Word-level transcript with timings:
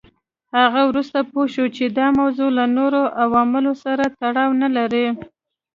هغه 0.57 0.81
وروسته 0.89 1.19
پوه 1.31 1.45
شو 1.53 1.65
چې 1.75 1.85
دا 1.97 2.07
موضوع 2.19 2.49
له 2.57 2.65
نورو 2.77 3.01
عواملو 3.23 3.73
سره 3.83 4.03
تړاو 4.19 4.49
نه 4.61 4.69
لري. 4.77 5.07